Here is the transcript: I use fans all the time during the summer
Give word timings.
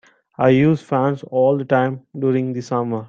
I 0.39 0.49
use 0.49 0.81
fans 0.81 1.21
all 1.29 1.59
the 1.59 1.63
time 1.65 2.07
during 2.17 2.53
the 2.53 2.61
summer 2.61 2.99